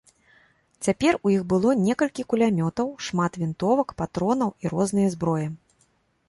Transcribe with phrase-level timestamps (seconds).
[0.85, 5.47] Цяпер у іх было некалькі кулямётаў, шмат вінтовак, патронаў і рознае зброі.